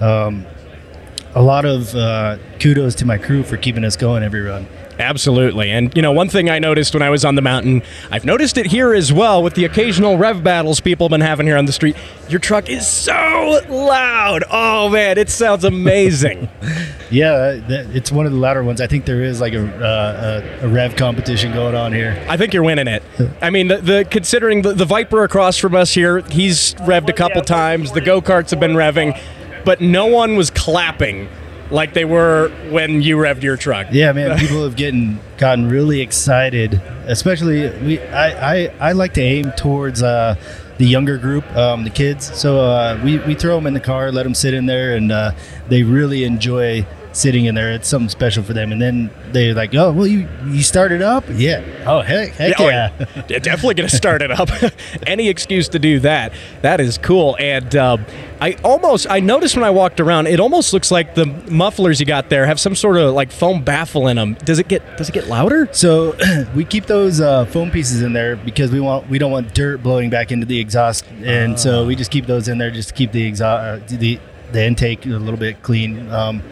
[0.00, 0.44] Um,
[1.34, 4.66] a lot of uh, kudos to my crew for keeping us going every run.
[4.98, 5.70] Absolutely.
[5.70, 8.56] And, you know, one thing I noticed when I was on the mountain, I've noticed
[8.56, 11.66] it here as well with the occasional rev battles people have been having here on
[11.66, 11.96] the street.
[12.28, 14.44] Your truck is so loud.
[14.50, 16.48] Oh, man, it sounds amazing.
[17.08, 18.80] Yeah, it's one of the louder ones.
[18.80, 22.20] I think there is like a, uh, a, a rev competition going on here.
[22.28, 23.00] I think you're winning it.
[23.40, 27.12] I mean, the, the considering the, the Viper across from us here, he's revved a
[27.12, 27.92] couple times.
[27.92, 29.16] The go karts have been revving,
[29.64, 31.28] but no one was clapping
[31.70, 33.88] like they were when you revved your truck.
[33.90, 36.80] Yeah, man, people have getting gotten really excited.
[37.06, 40.36] Especially, we I, I, I like to aim towards uh,
[40.78, 42.34] the younger group, um, the kids.
[42.38, 45.10] So uh, we we throw them in the car, let them sit in there, and
[45.12, 45.32] uh,
[45.68, 47.72] they really enjoy sitting in there.
[47.72, 48.72] It's something special for them.
[48.72, 51.24] And then they're like, "Oh, well, you you started up?
[51.32, 51.64] Yeah.
[51.86, 52.90] Oh, heck, heck oh, yeah."
[53.28, 54.48] yeah, definitely going to start it up.
[55.06, 56.32] Any excuse to do that.
[56.62, 57.36] That is cool.
[57.38, 58.04] And um,
[58.40, 62.06] I almost, I noticed when I walked around, it almost looks like the mufflers you
[62.06, 64.34] got there have some sort of like foam baffle in them.
[64.34, 65.68] Does it get, does it get louder?
[65.72, 66.16] So
[66.54, 69.82] we keep those uh, foam pieces in there because we want we don't want dirt
[69.82, 72.94] blowing back into the exhaust, and so we just keep those in there just to
[72.94, 74.18] keep the exhaust uh, the
[74.52, 76.10] the intake a little bit clean.
[76.10, 76.42] Um,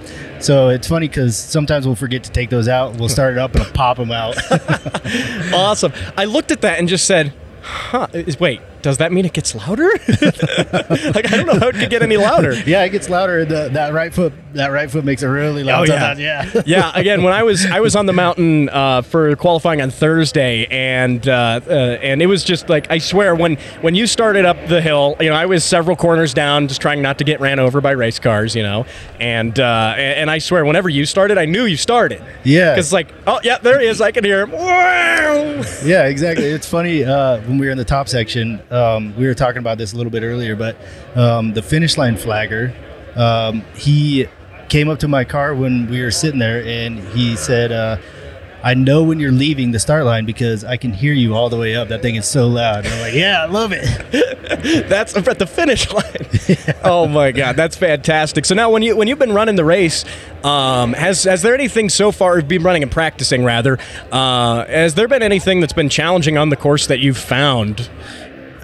[0.40, 2.96] so it's funny because sometimes we'll forget to take those out.
[2.96, 4.36] We'll start it up and pop them out.
[5.54, 5.92] awesome.
[6.16, 9.88] I looked at that and just said, huh, wait, does that mean it gets louder?
[10.08, 12.52] like I don't know how it could get any louder.
[12.66, 13.46] yeah, it gets louder.
[13.46, 15.88] The, that right foot, that right foot makes it really loud.
[15.88, 16.14] Oh, yeah.
[16.18, 16.92] yeah, yeah.
[16.94, 21.26] Again, when I was I was on the mountain uh, for qualifying on Thursday, and
[21.26, 24.82] uh, uh, and it was just like I swear when when you started up the
[24.82, 27.80] hill, you know, I was several corners down, just trying not to get ran over
[27.80, 28.84] by race cars, you know,
[29.18, 32.22] and uh, and, I swear whenever you started, I knew you started.
[32.44, 34.50] Yeah, because like oh yeah, there he is, I can hear him.
[35.86, 36.44] yeah, exactly.
[36.44, 38.60] It's funny uh, when we were in the top section.
[38.74, 40.76] Um, we were talking about this a little bit earlier, but
[41.14, 42.74] um, the finish line flagger,
[43.14, 44.26] um, he
[44.68, 47.96] came up to my car when we were sitting there and he said, uh,
[48.64, 51.58] I know when you're leaving the start line because I can hear you all the
[51.58, 51.88] way up.
[51.88, 52.86] That thing is so loud.
[52.86, 53.84] And I'm like, yeah, I love it.
[54.88, 56.26] that's at the finish line.
[56.48, 56.80] yeah.
[56.82, 58.46] Oh my god, that's fantastic.
[58.46, 60.06] So now, when you when you've been running the race,
[60.44, 62.36] um, has has there anything so far?
[62.36, 63.78] You've been running and practicing rather.
[64.10, 67.90] Uh, has there been anything that's been challenging on the course that you've found?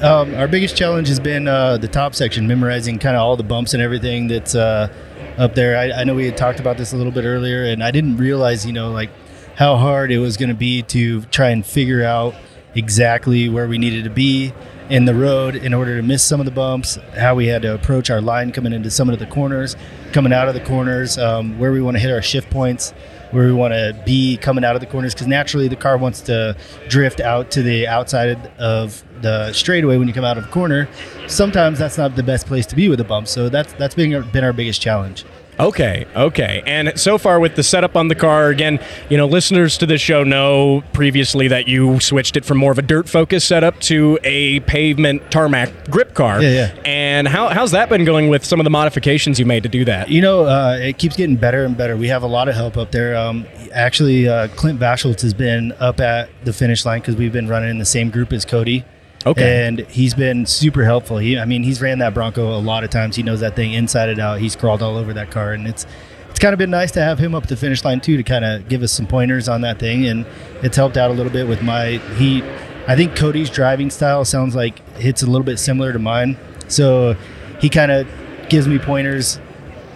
[0.03, 3.43] Um, our biggest challenge has been uh, the top section, memorizing kind of all the
[3.43, 4.91] bumps and everything that's uh,
[5.37, 5.77] up there.
[5.77, 8.17] I, I, know we had talked about this a little bit earlier, and I didn't
[8.17, 9.11] realize, you know, like
[9.57, 12.35] how hard it was going to be to try and figure out
[12.75, 14.55] exactly where we needed to be
[14.89, 17.75] in the road in order to miss some of the bumps, how we had to
[17.75, 19.77] approach our line coming into some of the corners,
[20.13, 22.95] coming out of the corners, um, where we want to hit our shift points
[23.31, 26.21] where we want to be coming out of the corners because naturally the car wants
[26.23, 26.57] to
[26.88, 30.88] drift out to the outside of the straightaway when you come out of a corner.
[31.27, 34.29] Sometimes that's not the best place to be with a bump, so that's that's been
[34.31, 35.25] been our biggest challenge.
[35.61, 36.62] Okay, okay.
[36.64, 40.01] And so far with the setup on the car, again, you know, listeners to this
[40.01, 44.18] show know previously that you switched it from more of a dirt focus setup to
[44.25, 46.42] a pavement tarmac grip car.
[46.42, 46.83] Yeah, yeah.
[46.87, 49.85] And how, how's that been going with some of the modifications you made to do
[49.85, 50.09] that?
[50.09, 51.94] You know, uh, it keeps getting better and better.
[51.94, 53.14] We have a lot of help up there.
[53.14, 57.49] Um, actually, uh, Clint Vahsholtz has been up at the finish line because we've been
[57.49, 58.85] running in the same group as Cody.
[59.27, 59.67] Okay.
[59.67, 61.19] And he's been super helpful.
[61.19, 63.17] He, I mean, he's ran that Bronco a lot of times.
[63.17, 64.41] He knows that thing inside and out.
[64.41, 65.87] He's crawled all over that car, and it's
[66.31, 68.45] it's kind of been nice to have him up the finish line too to kind
[68.45, 70.25] of give us some pointers on that thing, and
[70.63, 72.43] it's helped out a little bit with my he.
[72.87, 77.15] I think Cody's driving style sounds like it's a little bit similar to mine, so
[77.61, 78.09] he kind of
[78.49, 79.39] gives me pointers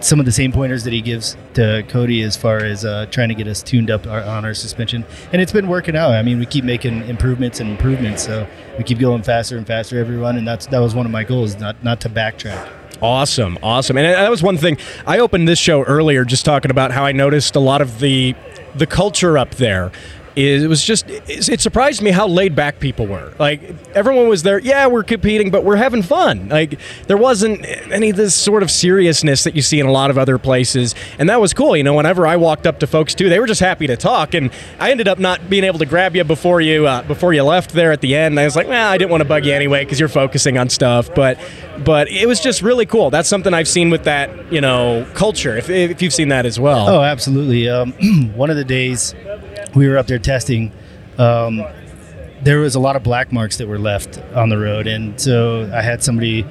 [0.05, 3.29] some of the same pointers that he gives to Cody as far as uh, trying
[3.29, 5.03] to get us tuned up our, on our suspension.
[5.33, 6.11] And it's been working out.
[6.11, 9.99] I mean, we keep making improvements and improvements, so we keep going faster and faster
[9.99, 10.37] every run.
[10.37, 12.71] And that's that was one of my goals, not not to backtrack.
[13.01, 14.77] Awesome, awesome, and that was one thing.
[15.05, 18.35] I opened this show earlier just talking about how I noticed a lot of the
[18.75, 19.91] the culture up there
[20.35, 23.33] is it was just it surprised me how laid back people were.
[23.39, 23.61] Like
[23.93, 24.59] everyone was there.
[24.59, 26.49] Yeah, we're competing, but we're having fun.
[26.49, 30.09] Like there wasn't any of this sort of seriousness that you see in a lot
[30.09, 31.77] of other places, and that was cool.
[31.77, 34.33] You know, whenever I walked up to folks too, they were just happy to talk,
[34.33, 37.43] and I ended up not being able to grab you before you uh, before you
[37.43, 38.39] left there at the end.
[38.39, 40.69] I was like, well, I didn't want to bug you anyway because you're focusing on
[40.69, 41.39] stuff, but
[41.85, 43.09] but it was just really cool.
[43.09, 45.55] That's something I've seen with that you know culture.
[45.55, 46.89] If, if you've seen that as well.
[46.89, 47.69] Oh, absolutely.
[47.69, 47.93] Um,
[48.35, 49.15] one of the days
[49.75, 50.71] we were up there testing,
[51.17, 51.63] um,
[52.41, 55.69] there was a lot of black marks that were left on the road, and so
[55.73, 56.45] I had somebody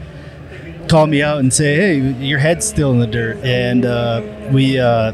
[0.89, 4.79] call me out and say, "Hey, your head's still in the dirt," and uh, we.
[4.79, 5.13] Uh,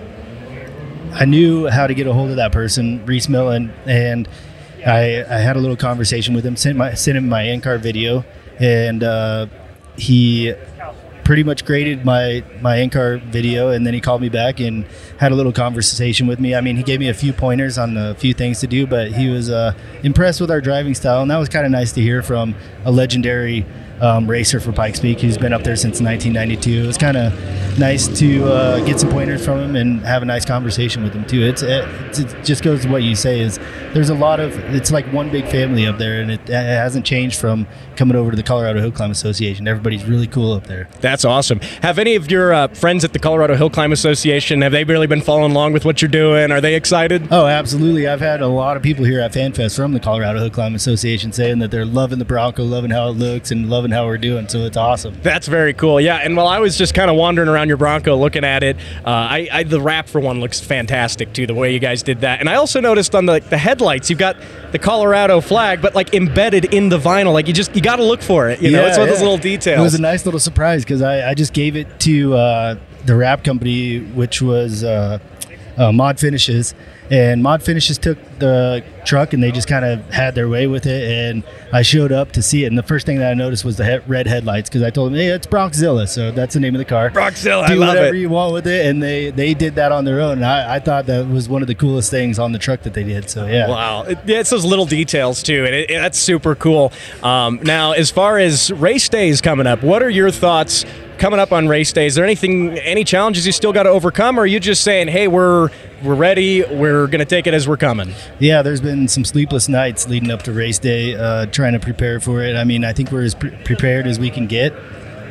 [1.12, 4.28] I knew how to get a hold of that person, Rhys Millen, and
[4.86, 6.56] I, I had a little conversation with him.
[6.56, 8.24] Sent my sent him my in car video,
[8.60, 9.46] and uh,
[9.96, 10.54] he
[11.24, 14.84] pretty much graded my my in-car video, and then he called me back and
[15.18, 16.54] had a little conversation with me.
[16.54, 19.12] I mean, he gave me a few pointers on a few things to do, but
[19.12, 22.00] he was uh, impressed with our driving style, and that was kind of nice to
[22.00, 22.54] hear from
[22.84, 23.66] a legendary
[24.00, 26.84] um, racer for Pikes Peak who's been up there since 1992.
[26.84, 30.24] It was kind of nice to uh, get some pointers from him and have a
[30.24, 31.42] nice conversation with him too.
[31.42, 31.84] It's it,
[32.18, 33.58] it, just goes to what you say is
[33.92, 37.04] there's a lot of it's like one big family up there, and it, it hasn't
[37.04, 39.68] changed from coming over to the Colorado Hill Climb Association.
[39.68, 40.88] Everybody's really cool up there.
[41.00, 41.60] That's awesome.
[41.82, 45.06] Have any of your uh, friends at the Colorado Hill Climb Association have they really
[45.06, 46.50] been following along with what you're doing?
[46.50, 47.28] Are they excited?
[47.30, 48.08] Oh, absolutely.
[48.08, 51.32] I've had a lot of people here at FanFest from the Colorado Hill Climb Association
[51.32, 54.48] saying that they're loving the Bronco, loving how it looks, and loving how we're doing.
[54.48, 55.16] So it's awesome.
[55.22, 56.00] That's very cool.
[56.00, 58.76] Yeah, and while I was just kind of wandering around your Bronco looking at it,
[59.04, 61.46] uh, I, I, the wrap for one looks fantastic too.
[61.46, 64.18] The way you guys did that, and I also noticed on the the headlights you've
[64.18, 64.36] got
[64.72, 67.32] the Colorado flag, but like embedded in the vinyl.
[67.32, 68.60] Like you just you got to look for it.
[68.60, 69.78] You know, it's one of those little details.
[69.78, 72.74] It was a nice little surprise because I, I just gave it to uh,
[73.04, 74.84] the wrap company, which was.
[74.84, 75.18] Uh,
[75.76, 76.74] uh, Mod Finishes,
[77.10, 80.86] and Mod Finishes took the truck and they just kind of had their way with
[80.86, 81.10] it.
[81.10, 81.42] And
[81.72, 83.84] I showed up to see it, and the first thing that I noticed was the
[83.84, 86.78] he- red headlights because I told them, "Hey, it's Bronxzilla," so that's the name of
[86.78, 87.10] the car.
[87.10, 88.20] Bronxzilla, Do I love whatever it.
[88.20, 90.32] you want with it, and they they did that on their own.
[90.38, 92.94] And I, I thought that was one of the coolest things on the truck that
[92.94, 93.28] they did.
[93.30, 96.92] So yeah, Wow, It- yeah, it's those little details too, and it- that's super cool.
[97.22, 100.84] Um, now, as far as race days coming up, what are your thoughts
[101.20, 104.38] coming up on race day, Is there anything, any challenges you still got to overcome,
[104.38, 105.68] or are you just saying, "Hey, we're
[106.02, 106.64] we're ready.
[106.64, 108.12] We're gonna take it as we're coming"?
[108.40, 112.18] Yeah, there's been some sleepless nights leading up to race day, uh, trying to prepare
[112.18, 112.56] for it.
[112.56, 114.72] I mean, I think we're as pre- prepared as we can get.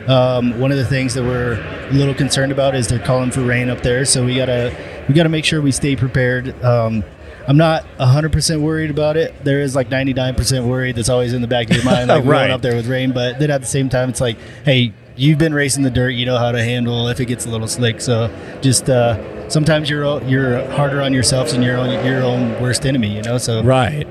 [0.08, 1.54] Um, one of the things that we're
[1.90, 4.72] a little concerned about is they're calling for rain up there, so we gotta
[5.10, 6.54] we gotta make sure we stay prepared.
[6.64, 7.04] Um,
[7.48, 9.34] I'm not 100% worried about it.
[9.44, 12.42] There is like 99% worried that's always in the back of your mind, like Right.
[12.42, 13.12] going up there with rain.
[13.12, 16.26] But then at the same time, it's like, hey, you've been racing the dirt, you
[16.26, 18.02] know how to handle if it gets a little slick.
[18.02, 22.86] So just uh, sometimes you're you're harder on yourself than your own your own worst
[22.86, 23.38] enemy, you know.
[23.38, 24.08] So Right.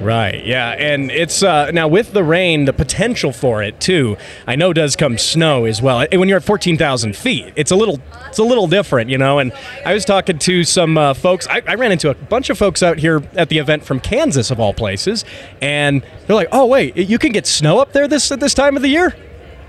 [0.00, 0.42] Right.
[0.46, 4.16] Yeah, and it's uh, now with the rain, the potential for it too.
[4.46, 6.06] I know does come snow as well.
[6.10, 9.40] When you're at fourteen thousand feet, it's a little it's a little different, you know.
[9.40, 9.52] And
[9.84, 11.46] I was talking to some uh, folks.
[11.48, 14.50] I, I ran into a bunch of folks out here at the event from Kansas,
[14.50, 15.26] of all places,
[15.60, 18.76] and they're like, "Oh, wait, you can get snow up there this at this time
[18.76, 19.14] of the year."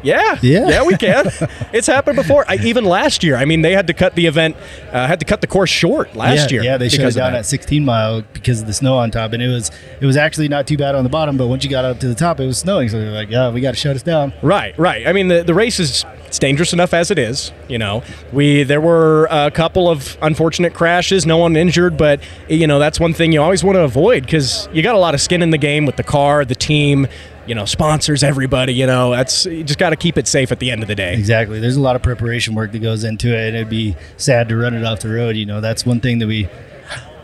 [0.04, 0.68] Yeah, Yeah.
[0.68, 1.28] yeah, we can.
[1.74, 2.46] it's happened before.
[2.48, 3.36] I, even last year.
[3.36, 4.56] I mean, they had to cut the event,
[4.92, 6.64] uh, had to cut the course short last yeah, year.
[6.64, 9.42] Yeah, they shut it down at 16 mile because of the snow on top, and
[9.42, 11.38] it was it was actually not too bad on the bottom.
[11.38, 13.50] But once you got up to the top, it was snowing, so they're like, "Yeah,
[13.52, 15.08] we got to shut us down." Right, right.
[15.08, 17.52] I mean, the, the race is it's dangerous enough as it is.
[17.68, 22.68] You know, we there were a couple of unfortunate crashes, no one injured, but you
[22.68, 25.22] know that's one thing you always want to avoid because you got a lot of
[25.22, 27.08] skin in the game with the car, the team,
[27.52, 28.74] you know, sponsors, everybody.
[28.74, 30.96] You know, that's you just got to keep it safe at the end of the
[30.96, 31.16] day.
[31.16, 31.60] Exactly.
[31.60, 34.56] There's a lot of preparation work that goes into it, and it'd be sad to
[34.56, 35.36] run it off the road.
[35.36, 36.48] You know, that's one thing that we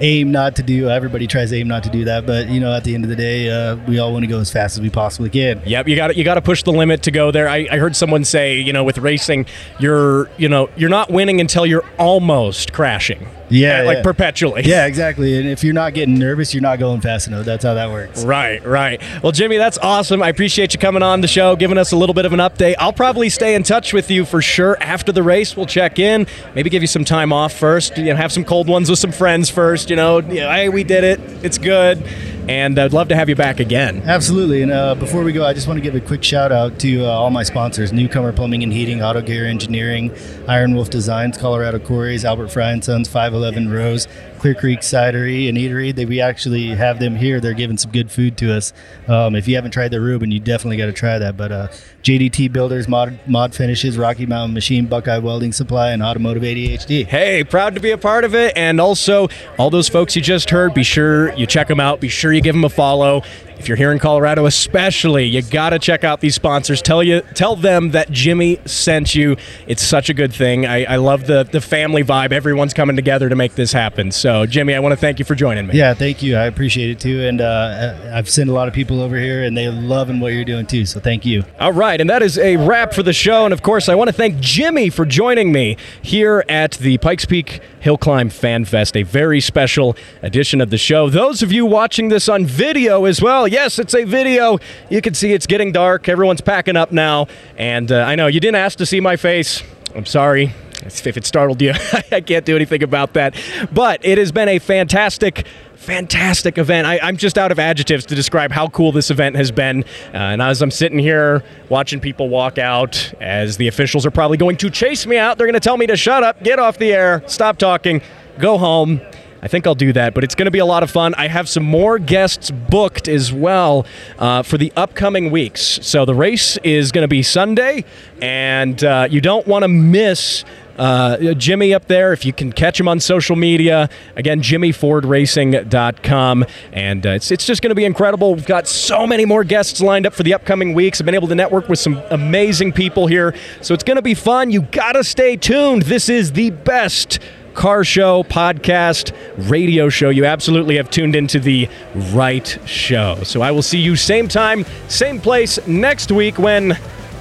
[0.01, 0.89] aim not to do.
[0.89, 3.09] Everybody tries to aim not to do that, but you know, at the end of
[3.09, 5.61] the day, uh, we all want to go as fast as we possibly can.
[5.65, 7.47] Yep, you got you got to push the limit to go there.
[7.47, 9.45] I, I heard someone say, you know, with racing,
[9.79, 13.29] you're you know you're not winning until you're almost crashing.
[13.49, 14.03] Yeah, like yeah.
[14.03, 14.63] perpetually.
[14.63, 15.37] Yeah, exactly.
[15.37, 17.45] And if you're not getting nervous, you're not going fast enough.
[17.45, 18.23] That's how that works.
[18.23, 19.01] Right, right.
[19.23, 20.21] Well, Jimmy, that's awesome.
[20.21, 22.75] I appreciate you coming on the show, giving us a little bit of an update.
[22.79, 25.55] I'll probably stay in touch with you for sure after the race.
[25.55, 27.97] We'll check in, maybe give you some time off first.
[27.97, 29.89] You know, have some cold ones with some friends first.
[29.89, 31.19] You know, you know, hey, we did it.
[31.43, 32.03] It's good,
[32.47, 34.01] and I'd love to have you back again.
[34.05, 34.61] Absolutely.
[34.61, 37.05] And uh, before we go, I just want to give a quick shout out to
[37.05, 40.15] uh, all my sponsors Newcomer Plumbing and Heating, Auto Gear Engineering,
[40.47, 44.07] Iron Wolf Designs, Colorado Quarries, Albert Frei and Sons, 511 Rose,
[44.39, 45.93] Clear Creek Cidery and Eatery.
[45.93, 47.39] They, we actually have them here.
[47.39, 48.71] They're giving some good food to us.
[49.07, 51.35] Um, if you haven't tried their Reuben, you definitely got to try that.
[51.35, 51.67] But uh,
[52.03, 57.05] JDT Builders, Mod, Mod Finishes, Rocky Mountain Machine, Buckeye Welding Supply, and Automotive ADHD.
[57.05, 58.53] Hey, proud to be a part of it.
[58.55, 61.99] And also, all those folks you just heard, be sure you check them out.
[61.99, 63.23] Be sure you give them a follow.
[63.59, 66.81] If you're here in Colorado, especially, you got to check out these sponsors.
[66.81, 69.35] Tell you, tell them that Jimmy sent you.
[69.67, 70.65] It's such a good thing.
[70.65, 72.31] I, I love the the family vibe.
[72.31, 74.11] Everyone's coming together to make this happen.
[74.11, 75.75] So, Jimmy, I want to thank you for joining me.
[75.75, 76.35] Yeah, thank you.
[76.35, 77.21] I appreciate it too.
[77.21, 80.45] And uh, I've sent a lot of people over here, and they're loving what you're
[80.45, 80.85] doing too.
[80.85, 81.43] So thank you.
[81.59, 83.45] All right, and that is a wrap for the show.
[83.45, 87.25] And of course, I want to thank Jimmy for joining me here at the Pikes
[87.25, 91.09] Peak Hill Climb Fan Fest, a very special edition of the show.
[91.09, 94.59] Those of you watching this on video as well, yes, it's a video.
[94.89, 96.07] You can see it's getting dark.
[96.07, 97.27] Everyone's packing up now.
[97.57, 99.63] And uh, I know you didn't ask to see my face.
[99.95, 100.53] I'm sorry.
[100.83, 101.73] If it startled you,
[102.11, 103.35] I can't do anything about that.
[103.73, 106.85] But it has been a fantastic fantastic event.
[106.85, 109.85] I, I'm just out of adjectives to describe how cool this event has been.
[110.13, 114.35] Uh, and as I'm sitting here watching people walk out, as the officials are probably
[114.35, 116.77] going to chase me out, they're going to tell me to shut up, get off
[116.77, 118.01] the air, stop talking,
[118.37, 118.99] go home.
[119.41, 121.13] I think I'll do that, but it's going to be a lot of fun.
[121.15, 123.85] I have some more guests booked as well
[124.17, 125.79] uh, for the upcoming weeks.
[125.81, 127.85] So the race is going to be Sunday,
[128.21, 130.43] and uh, you don't want to miss
[130.77, 132.13] uh, Jimmy up there.
[132.13, 136.45] If you can catch him on social media, again, jimmyfordracing.com.
[136.71, 138.33] And uh, it's, it's just going to be incredible.
[138.35, 141.01] We've got so many more guests lined up for the upcoming weeks.
[141.01, 143.33] I've been able to network with some amazing people here.
[143.61, 144.51] So it's going to be fun.
[144.51, 145.83] You got to stay tuned.
[145.83, 147.19] This is the best
[147.57, 149.11] car show, podcast,
[149.49, 150.09] radio show.
[150.09, 151.67] You absolutely have tuned into the
[152.13, 153.17] right show.
[153.23, 156.71] So I will see you same time, same place next week when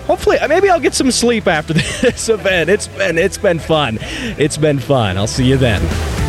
[0.06, 2.68] hopefully uh, maybe I'll get some sleep after this event.
[2.68, 3.98] It's been it's been fun.
[4.38, 5.16] It's been fun.
[5.16, 6.25] I'll see you then.